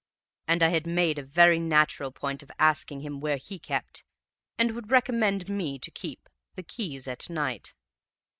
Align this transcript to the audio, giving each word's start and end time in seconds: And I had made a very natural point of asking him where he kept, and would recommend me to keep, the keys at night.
And 0.47 0.63
I 0.63 0.69
had 0.69 0.87
made 0.87 1.19
a 1.19 1.23
very 1.23 1.59
natural 1.59 2.11
point 2.11 2.41
of 2.41 2.49
asking 2.57 3.01
him 3.01 3.19
where 3.19 3.37
he 3.37 3.59
kept, 3.59 4.03
and 4.57 4.71
would 4.71 4.89
recommend 4.89 5.47
me 5.47 5.77
to 5.77 5.91
keep, 5.91 6.27
the 6.55 6.63
keys 6.63 7.07
at 7.07 7.29
night. 7.29 7.75